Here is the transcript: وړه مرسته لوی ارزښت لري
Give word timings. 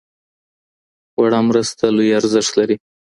وړه 1.19 1.39
مرسته 1.49 1.85
لوی 1.95 2.09
ارزښت 2.19 2.51
لري 2.59 2.75